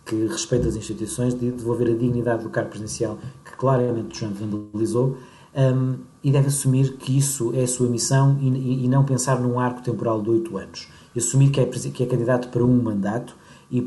[0.09, 5.17] que respeita as instituições, de devolver a dignidade do cargo presidencial que claramente Trump vandalizou
[5.55, 9.59] um, e deve assumir que isso é a sua missão e, e, não pensar num
[9.59, 10.87] arco temporal de oito anos.
[11.15, 13.35] Assumir que é, que é candidato para um mandato
[13.69, 13.77] e,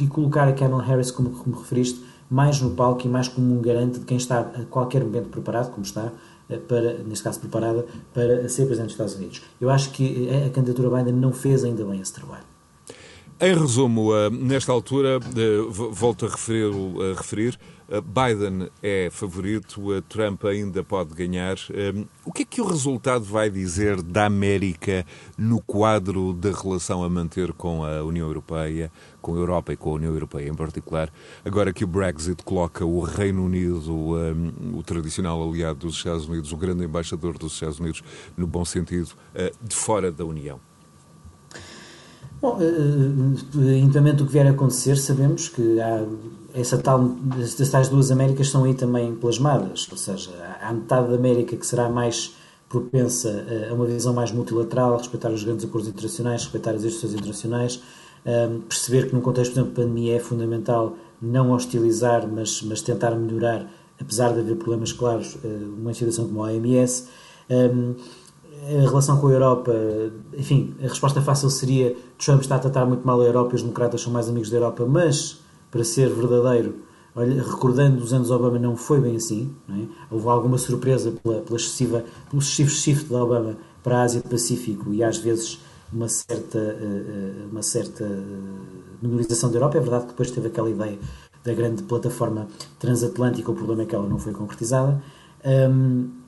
[0.00, 3.62] e colocar a Kamala Harris, como, como referiste, mais no palco e mais como um
[3.62, 6.12] garante de quem está a qualquer momento preparado, como está,
[6.48, 9.42] eh, para, neste caso preparada, para ser Presidente dos Estados Unidos.
[9.60, 12.49] Eu acho que a candidatura Biden não fez ainda bem esse trabalho.
[13.42, 16.70] Em resumo, eh, nesta altura, eh, volto a referir,
[17.10, 21.56] a referir, eh, Biden é favorito, Trump ainda pode ganhar.
[22.22, 25.06] O que é que o resultado vai dizer da América
[25.38, 29.92] no quadro da relação a manter com a União Europeia, com a Europa e com
[29.92, 31.10] a União Europeia em particular,
[31.42, 36.58] agora que o Brexit coloca o Reino Unido, o tradicional aliado dos Estados Unidos, o
[36.58, 38.02] grande embaixador dos Estados Unidos,
[38.36, 39.12] no bom sentido,
[39.62, 40.69] de fora da União?
[42.40, 46.02] Bom, independentemente do que vier a acontecer, sabemos que há
[46.54, 50.30] essa tal, estas duas Américas estão aí também plasmadas, ou seja,
[50.62, 52.34] há metade da América que será mais
[52.66, 57.82] propensa a uma visão mais multilateral, respeitar os grandes acordos internacionais, respeitar as instituições internacionais,
[58.68, 63.10] perceber que num contexto, por exemplo, de pandemia é fundamental não hostilizar, mas, mas tentar
[63.16, 65.36] melhorar, apesar de haver problemas claros,
[65.78, 67.04] uma instituição como a OMS
[68.62, 69.72] a relação com a Europa,
[70.36, 73.62] enfim, a resposta fácil seria Trump está a tratar muito mal a Europa e os
[73.62, 76.76] democratas são mais amigos da Europa, mas, para ser verdadeiro,
[77.14, 79.54] olha, recordando os anos Obama, não foi bem assim.
[79.68, 79.84] É?
[80.10, 85.02] Houve alguma surpresa pela, pela excessiva, pelo excessivo shift da Obama para a Ásia-Pacífico e
[85.02, 85.58] às vezes
[85.92, 88.06] uma certa, eh, eh, uma certa
[89.02, 89.78] menorização da Europa.
[89.78, 90.98] É verdade que depois teve aquela ideia
[91.42, 92.46] da grande plataforma
[92.78, 95.02] transatlântica, o problema é que ela não foi concretizada.
[95.44, 96.19] Um,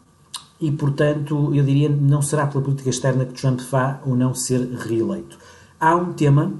[0.62, 4.60] e, portanto, eu diria não será pela política externa que Trump vá ou não ser
[4.60, 5.36] reeleito.
[5.80, 6.52] Há um tema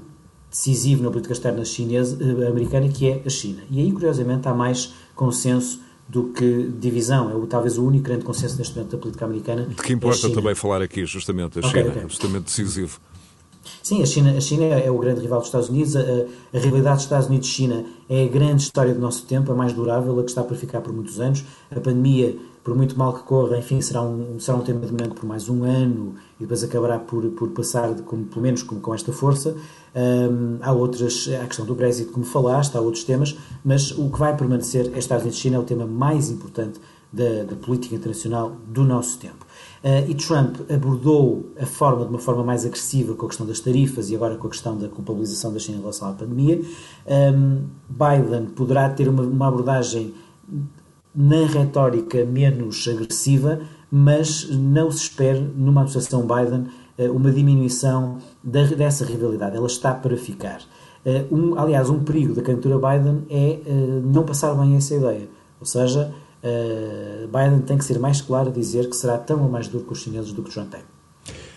[0.51, 3.63] decisivo na política externa chinesa, eh, americana, que é a China.
[3.71, 7.31] E aí, curiosamente, há mais consenso do que divisão.
[7.31, 9.65] É talvez o único grande consenso neste momento da política americana.
[9.67, 12.03] De que importa é também falar aqui, justamente, a China, okay, okay.
[12.03, 12.99] absolutamente decisivo.
[13.81, 15.95] Sim, a China, a China é o grande rival dos Estados Unidos.
[15.95, 19.71] A, a rivalidade dos Estados Unidos-China é a grande história do nosso tempo, a mais
[19.71, 21.45] durável, a que está para ficar por muitos anos.
[21.71, 25.25] A pandemia por muito mal que corra, enfim, será um, será um tema dominante por
[25.25, 28.93] mais um ano e depois acabará por, por passar, de, como, pelo menos com, com
[28.93, 29.55] esta força.
[29.93, 34.17] Um, há outras, a questão do Brexit, como falaste, há outros temas, mas o que
[34.17, 36.79] vai permanecer é Estados Unidos e China, é o tema mais importante
[37.11, 39.45] da, da política internacional do nosso tempo.
[39.83, 43.59] Uh, e Trump abordou a forma de uma forma mais agressiva com a questão das
[43.59, 46.61] tarifas e agora com a questão da culpabilização da China em relação à pandemia.
[47.05, 50.13] Um, Biden poderá ter uma, uma abordagem
[51.15, 59.05] na retórica menos agressiva, mas não se espera numa administração Biden eh, uma diminuição dessa
[59.05, 59.55] rivalidade.
[59.55, 60.61] Ela está para ficar.
[61.05, 65.27] Eh, um, aliás, um perigo da candidatura Biden é eh, não passar bem essa ideia.
[65.59, 66.13] Ou seja,
[67.31, 69.93] Biden tem que ser mais claro a dizer que será tão ou mais duro com
[69.93, 70.92] os chineses do que Trump é.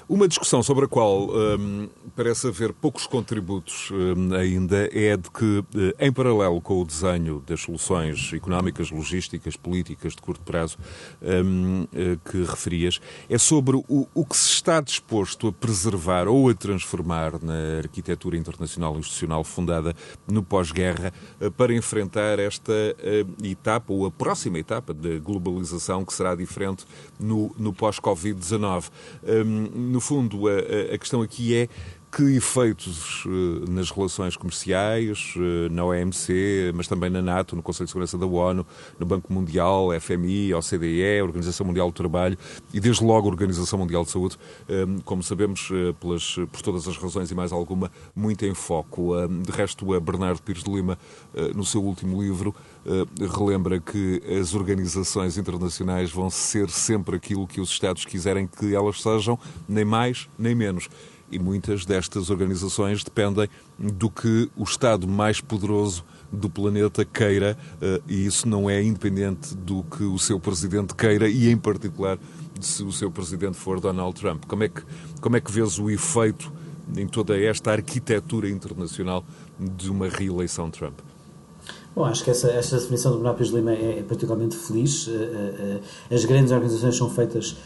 [0.09, 5.65] Uma discussão sobre a qual um, parece haver poucos contributos um, ainda é de que,
[5.99, 10.79] em paralelo com o desenho das soluções económicas, logísticas, políticas de curto prazo
[11.21, 11.89] um,
[12.25, 17.43] que referias, é sobre o, o que se está disposto a preservar ou a transformar
[17.43, 19.93] na arquitetura internacional institucional fundada
[20.29, 21.13] no pós-guerra
[21.57, 22.73] para enfrentar esta
[23.43, 26.85] etapa ou a próxima etapa da globalização que será diferente
[27.19, 28.85] no, no pós-Covid-19.
[29.97, 31.69] No fundo, a, a questão aqui é
[32.17, 37.85] que efeitos uh, nas relações comerciais, uh, na OMC, mas também na NATO, no Conselho
[37.85, 38.67] de Segurança da ONU,
[38.99, 42.39] no Banco Mundial, FMI, OCDE, Organização Mundial do Trabalho
[42.73, 45.69] e desde logo a Organização Mundial de Saúde, um, como sabemos,
[46.01, 49.13] pelas, por todas as razões e mais alguma, muito em foco.
[49.29, 50.99] de resto, a Bernardo Pires de Lima,
[51.55, 52.55] no seu último livro,
[53.37, 59.03] relembra que as organizações internacionais vão ser sempre aquilo que os Estados quiserem que elas
[59.03, 60.89] sejam, nem mais nem menos
[61.31, 68.01] e muitas destas organizações dependem do que o Estado mais poderoso do planeta queira, eh,
[68.09, 72.19] e isso não é independente do que o seu presidente queira, e em particular
[72.61, 74.45] se o seu presidente for Donald Trump.
[74.47, 74.83] Como é que,
[75.21, 76.53] como é que vês o efeito
[76.97, 79.25] em toda esta arquitetura internacional
[79.59, 80.99] de uma reeleição Trump?
[81.95, 85.09] Bom, acho que essa, essa definição do de Lima é, é particularmente feliz.
[85.09, 87.57] Eh, eh, as grandes organizações são feitas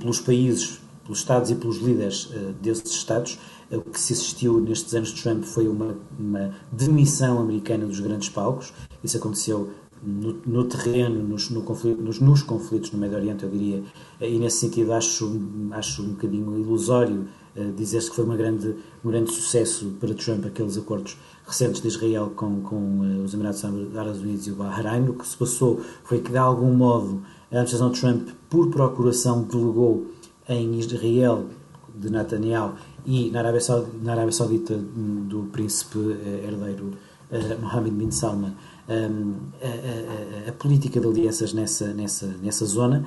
[0.00, 3.38] pelos países pelos Estados e pelos líderes uh, desses Estados.
[3.70, 8.00] Uh, o que se assistiu nestes anos de Trump foi uma, uma demissão americana dos
[8.00, 8.72] grandes palcos.
[9.02, 9.70] Isso aconteceu
[10.02, 13.82] no, no terreno, nos, no conflito, nos, nos, conflitos no Médio Oriente, eu diria,
[14.20, 18.74] eh, e nesse sentido acho, acho um bocadinho ilusório uh, dizer-se que foi uma grande,
[19.04, 23.64] um grande sucesso para Trump aqueles acordos recentes de Israel com, com uh, os Emirados
[23.64, 25.08] Árabes Unidos e o Bahrein.
[25.08, 30.06] O que se passou foi que, de algum modo, a administração Trump, por procuração, delegou
[30.52, 31.46] em Israel
[31.94, 36.92] de Netanyahu e na Arábia Saudita, na Arábia Saudita do príncipe eh, herdeiro
[37.30, 38.54] uh, Mohammed bin Salman
[38.88, 43.04] um, a, a, a, política de alianças nessa, nessa, nessa zona.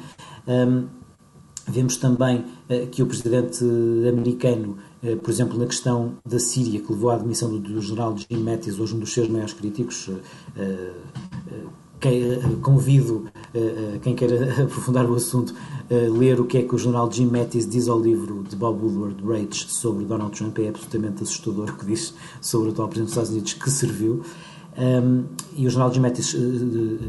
[0.48, 0.88] Um,
[1.68, 3.64] vemos também uh, que o presidente
[4.08, 8.16] americano, uh, por exemplo, na questão da Síria, que levou à admissão do, do general
[8.18, 10.10] Jim Mattis, hoje um dos seus maiores críticos,
[12.00, 13.26] que, convido
[14.02, 15.54] quem queira aprofundar o assunto
[15.90, 19.24] ler o que é que o jornal Jim Mattis diz ao livro de Bob Woodward,
[19.24, 20.58] Rage, sobre Donald Trump.
[20.60, 24.24] É absolutamente assustador o que diz sobre o atual Presidente dos Estados Unidos, que serviu.
[24.78, 25.24] Um,
[25.56, 27.00] e o jornal Jim Mattis uh, uh,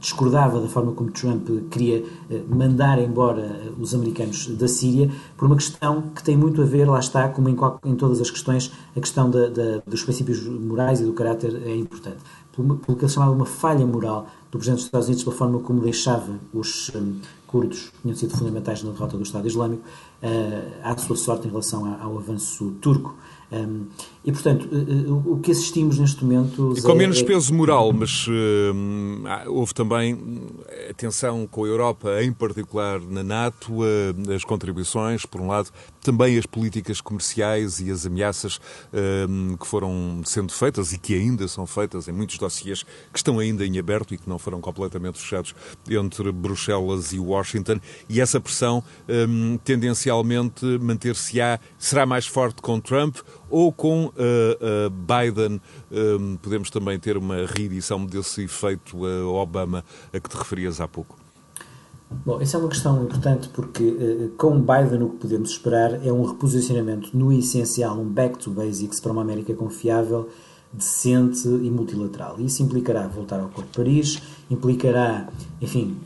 [0.00, 2.02] discordava da forma como Trump queria
[2.48, 6.98] mandar embora os americanos da Síria por uma questão que tem muito a ver, lá
[6.98, 11.04] está, como em, em todas as questões, a questão da, da, dos princípios morais e
[11.04, 12.18] do caráter é importante.
[12.56, 15.58] Pelo, pelo que ele chamava uma falha moral do Presidente dos Estados Unidos, pela forma
[15.58, 19.82] como deixava os um, curdos, que tinham sido fundamentais na derrota do Estado Islâmico,
[20.82, 23.16] à sua sorte em relação ao avanço turco.
[23.52, 23.86] Um,
[24.24, 26.74] e, portanto, uh, o que assistimos neste momento.
[26.76, 28.26] E com é, menos é peso moral, mas
[29.46, 30.18] houve também
[30.88, 33.80] atenção com a Europa, em particular na NATO,
[34.34, 35.70] as contribuições, por um lado,
[36.02, 38.58] também as políticas comerciais e as ameaças
[39.58, 43.66] que foram sendo feitas e que ainda são feitas em muitos dossiês que estão ainda
[43.66, 45.54] em aberto e que não foram completamente fechados
[45.88, 47.78] entre Bruxelas e Washington.
[48.08, 48.82] E essa pressão
[49.64, 53.16] tendencialmente manter-se-á, será mais forte com Trump
[53.50, 59.84] ou com uh, uh, Biden um, podemos também ter uma reedição desse efeito uh, Obama
[60.12, 61.16] a que te referias há pouco?
[62.24, 66.24] Bom, essa é uma questão importante porque com Biden o que podemos esperar é um
[66.24, 70.28] reposicionamento no essencial, um back to basics para uma América confiável,
[70.72, 72.36] decente e multilateral.
[72.38, 75.28] Isso implicará voltar ao Acordo de Paris, implicará,
[75.60, 75.96] enfim,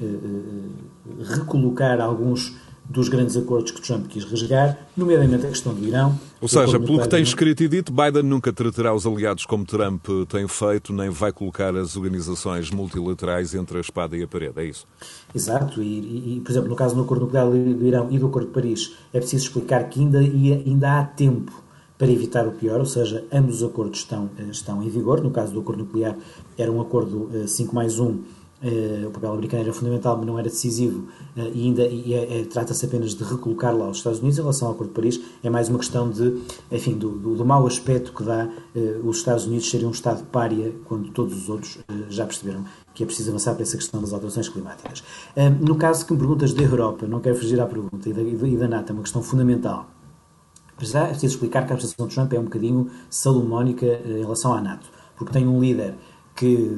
[1.21, 2.57] recolocar alguns
[2.89, 6.19] dos grandes acordos que Trump quis rasgar, nomeadamente a questão do Irão.
[6.41, 10.07] Ou seja, pelo que tem escrito e dito, Biden nunca tratará os aliados como Trump
[10.29, 14.65] tem feito, nem vai colocar as organizações multilaterais entre a espada e a parede, é
[14.65, 14.87] isso?
[15.35, 18.47] Exato, e, e por exemplo, no caso do acordo nuclear do Irão e do acordo
[18.47, 22.87] de Paris, é preciso explicar que ainda, ainda há tempo para evitar o pior, ou
[22.87, 25.21] seja, ambos os acordos estão, estão em vigor.
[25.21, 26.17] No caso do acordo nuclear,
[26.57, 28.38] era um acordo 5 eh, mais 1 Uh,
[29.07, 32.45] o papel americano era fundamental, mas não era decisivo, uh, e ainda e, é, é,
[32.45, 34.39] trata-se apenas de recolocar lá os Estados Unidos.
[34.39, 37.45] Em relação ao Acordo de Paris, é mais uma questão de, enfim, do, do, do
[37.45, 41.49] mau aspecto que dá uh, os Estados Unidos serem um Estado pária quando todos os
[41.49, 41.79] outros
[42.09, 45.05] já perceberam que é preciso avançar para essa questão das alterações climáticas.
[45.61, 48.57] no caso que me perguntas da Europa, não quero fugir à pergunta, e da, e
[48.57, 49.89] da NATO, é uma questão fundamental.
[50.81, 54.53] Já é preciso explicar que a administração de Trump é um bocadinho salomónica em relação
[54.53, 55.95] à NATO, porque tem um líder
[56.39, 56.71] que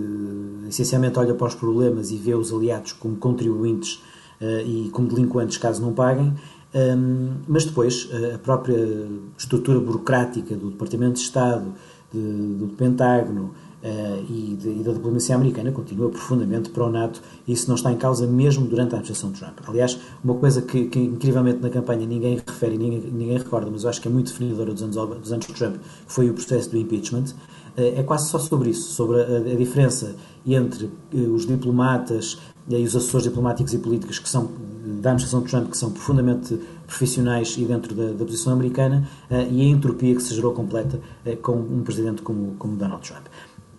[0.68, 4.02] essencialmente olha para os problemas e vê os aliados como contribuintes
[4.40, 6.34] uh, e como delinquentes caso não paguem,
[7.48, 8.78] mas depois, a própria
[9.36, 11.74] estrutura burocrática do Departamento de Estado,
[12.12, 13.50] do Pentágono,
[14.28, 18.26] e, da diplomacia americana continua profundamente para o NATO e isso não está em causa
[18.26, 19.58] mesmo durante a administração de Trump.
[19.66, 23.90] Aliás, uma coisa que, que incrivelmente na campanha ninguém refere, ninguém, ninguém recorda, mas eu
[23.90, 26.76] acho que é muito definidora dos anos, dos anos de Trump, foi o processo do
[26.76, 27.34] impeachment,
[27.76, 30.14] é quase só sobre isso, sobre a, a diferença
[30.46, 34.50] entre uh, os diplomatas e os assessores diplomáticos e políticos que são
[35.00, 39.08] da administração de Trump que são profundamente profissionais e dentro da, da posição americana
[39.50, 41.00] e a entropia que se gerou completa
[41.42, 43.26] com um presidente como, como Donald Trump.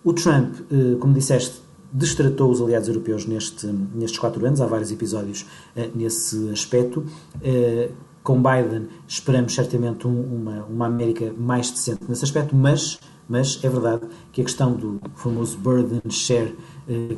[0.04, 1.60] O Trump, eh, como disseste,
[1.92, 7.04] destratou os aliados europeus neste, nestes quatro anos, há vários episódios eh, nesse aspecto.
[7.42, 7.90] Eh,
[8.22, 12.98] com Biden esperamos certamente um, uma, uma América mais decente nesse aspecto, mas,
[13.32, 16.54] mas é verdade que a questão do famoso burden share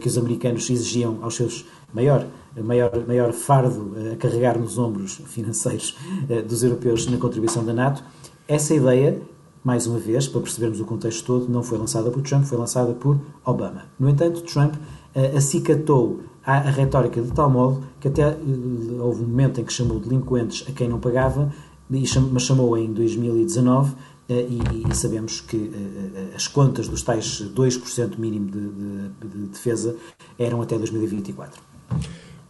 [0.01, 2.25] que os americanos exigiam aos seus maior,
[2.57, 5.97] maior, maior fardo a carregar nos ombros financeiros
[6.49, 8.05] dos europeus na contribuição da NATO,
[8.47, 9.21] essa ideia
[9.65, 12.93] mais uma vez, para percebermos o contexto todo, não foi lançada por Trump, foi lançada
[12.93, 13.87] por Obama.
[13.99, 14.75] No entanto, Trump
[15.35, 18.37] acicatou a, a retórica de tal modo que até
[19.01, 21.51] houve um momento em que chamou delinquentes a quem não pagava,
[21.89, 23.95] mas chamou em 2019 uh,
[24.29, 29.97] e, e, sabemos que uh, as contas dos tais 2% mínimo de, de, de defesa
[30.39, 31.63] eram até 2024.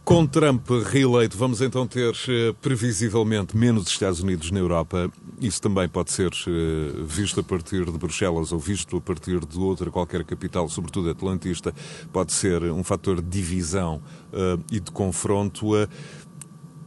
[0.05, 5.11] Com Trump reeleito, vamos então ter eh, previsivelmente menos Estados Unidos na Europa.
[5.41, 9.57] Isso também pode ser eh, visto a partir de Bruxelas ou visto a partir de
[9.57, 11.73] outra qualquer capital, sobretudo atlantista,
[12.13, 13.99] pode ser um fator de divisão
[14.31, 15.73] uh, e de confronto.
[15.73, 15.87] Uh,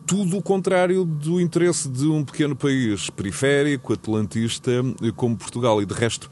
[0.08, 4.70] tudo o contrário do interesse de um pequeno país periférico, atlantista,
[5.14, 5.82] como Portugal.
[5.82, 6.30] E, de resto,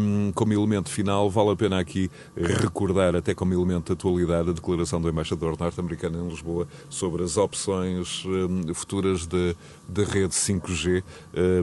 [0.00, 4.52] hum, como elemento final, vale a pena aqui recordar, até como elemento de atualidade, a
[4.52, 9.54] declaração do embaixador norte-americano em Lisboa sobre as opções hum, futuras de,
[9.88, 11.04] de rede 5G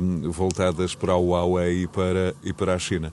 [0.02, 3.12] hum, voltadas para a Huawei e para, e para a China.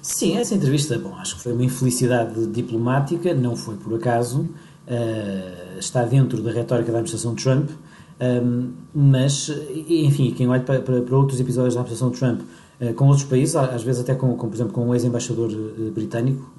[0.00, 4.48] Sim, essa entrevista, bom, acho que foi uma infelicidade diplomática, não foi por acaso
[4.88, 9.48] uh, está dentro da retórica da administração Trump, um, ehm, mas,
[9.88, 12.40] enfim, quem olha para, para, para, outros episódios da administração Trump
[12.80, 15.90] uh, com outros países, às vezes até com, com por exemplo, com um ex-embaixador uh,
[15.92, 16.50] britânico,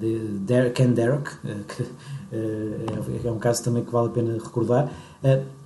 [0.00, 1.30] de, Ken Derrick,
[3.22, 4.90] que é um caso também que vale a pena recordar,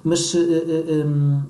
[0.05, 1.41] mas um,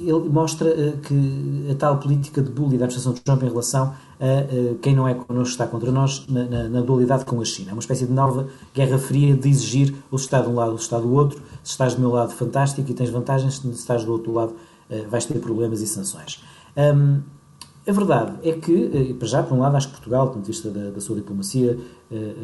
[0.00, 0.70] ele mostra
[1.02, 5.08] que a tal política de bullying da administração de Trump em relação a quem não
[5.08, 7.70] é connosco está contra nós, na, na, na, dualidade com a China.
[7.70, 10.72] É uma espécie de nova guerra fria de exigir ou se está de um lado
[10.72, 11.40] ou se está do outro.
[11.62, 14.54] Se estás do meu lado, fantástico e tens vantagens, se estás do outro lado,
[14.90, 16.42] eh, vais ter problemas e sanções.
[16.76, 17.20] Um,
[17.86, 20.50] a verdade é que, para já, por um lado, acho que Portugal, do ponto de
[20.52, 21.78] vista da, da sua diplomacia,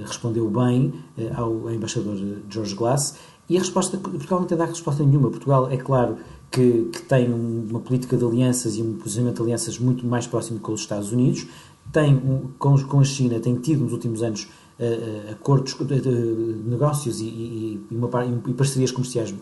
[0.04, 0.94] respondeu bem
[1.36, 2.16] ao embaixador
[2.48, 3.16] George Glass
[3.48, 5.30] e a resposta, Portugal não tem dado resposta nenhuma.
[5.30, 6.16] Portugal, é claro,
[6.50, 10.58] que, que tem uma política de alianças e um posicionamento de alianças muito mais próximo
[10.60, 11.46] com os Estados Unidos,
[11.92, 12.20] tem,
[12.58, 15.84] com, com a China, tem tido nos últimos anos uh, acordos, uh,
[16.64, 18.08] negócios e, e, e, uma,
[18.48, 19.34] e, parcerias comerciais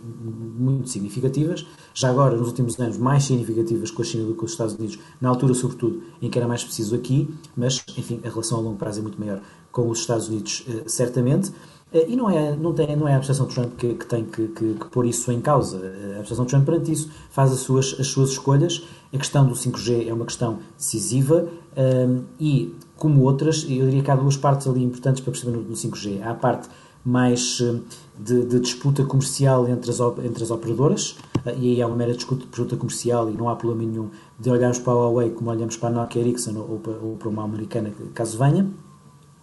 [0.59, 4.47] muito significativas, já agora nos últimos anos mais significativas com a China do que com
[4.47, 8.29] os Estados Unidos, na altura sobretudo em que era mais preciso aqui, mas enfim, a
[8.29, 9.41] relação a longo prazo é muito maior
[9.73, 11.51] com os Estados Unidos, uh, certamente.
[11.95, 14.49] Eh, e não é, não, tem, não é a administração Trump que, que tem que,
[14.49, 15.79] que, que, pôr isso em causa.
[15.79, 18.83] Eh, a administração Trump, perante isso, faz as suas, as suas escolhas.
[19.13, 24.03] A questão do 5G é uma questão decisiva um, ehm, e, como outras, eu diria
[24.03, 26.21] que há duas partes ali importantes para perceber no, no 5G.
[26.23, 26.69] Há a parte
[27.05, 27.79] mais eh,
[28.19, 31.17] de, de, disputa comercial entre as, entre as operadoras,
[31.59, 34.09] e aí há uma mera disputa comercial e não há problema nenhum
[34.41, 37.29] de olharmos para a Huawei como olhamos para a Nokia Ericsson ou para, ou para
[37.29, 38.67] uma americana, caso venha.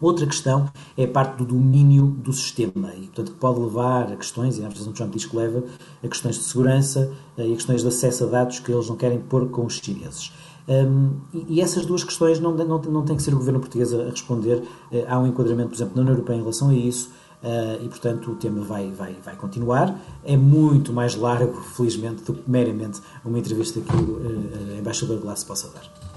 [0.02, 4.16] Outra questão é a parte do domínio do sistema e, portanto, que pode levar a
[4.16, 5.64] questões, e a administração de Trump diz que leva,
[6.04, 8.96] a questões de segurança eh, e a questões de acesso a dados que eles não
[8.96, 10.34] querem pôr com os chineses.
[10.68, 11.12] Um,
[11.48, 14.64] e, essas duas questões não, não, não tem que ser o governo português a, responder.
[14.92, 17.12] Uh, há um enquadramento, por exemplo, na União Europeia em relação a isso.
[17.44, 20.00] Uh, e, portanto, o tema vai, vai, vai continuar.
[20.24, 25.44] É muito mais largo, felizmente, do que meramente uma entrevista que o uh, embaixador Glass
[25.44, 26.11] possa dar.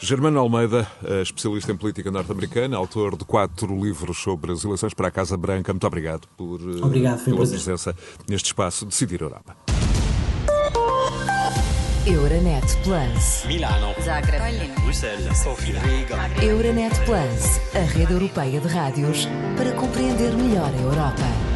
[0.00, 0.86] Germano Almeida,
[1.22, 5.72] especialista em política norte-americana, autor de quatro livros sobre as eleições para a Casa Branca.
[5.72, 7.94] Muito obrigado por eh, obrigado, pela presença
[8.28, 9.56] neste espaço Decidir Europa.
[12.06, 13.44] Euronet Plus.
[13.46, 13.92] Milano.
[14.02, 14.70] Zagreb.
[14.82, 15.36] Bruxelas.
[15.36, 15.80] Sofia.
[15.80, 16.16] Riga.
[16.42, 19.26] Euronet Plus, a rede europeia de rádios
[19.56, 21.47] para compreender melhor a Europa.